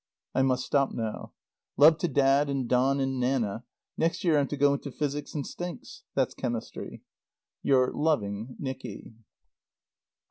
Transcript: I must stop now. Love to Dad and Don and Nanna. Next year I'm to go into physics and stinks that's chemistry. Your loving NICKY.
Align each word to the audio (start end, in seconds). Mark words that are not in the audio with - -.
I 0.33 0.41
must 0.41 0.65
stop 0.65 0.91
now. 0.93 1.31
Love 1.77 1.99
to 1.99 2.07
Dad 2.07 2.49
and 2.49 2.67
Don 2.67 2.99
and 2.99 3.19
Nanna. 3.19 3.65
Next 3.97 4.23
year 4.23 4.39
I'm 4.39 4.47
to 4.47 4.57
go 4.57 4.73
into 4.73 4.89
physics 4.91 5.35
and 5.35 5.45
stinks 5.45 6.05
that's 6.15 6.33
chemistry. 6.33 7.03
Your 7.61 7.91
loving 7.93 8.55
NICKY. 8.57 9.13